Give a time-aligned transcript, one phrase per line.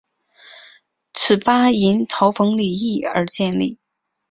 [1.13, 3.77] 此吧因嘲讽李毅而建立。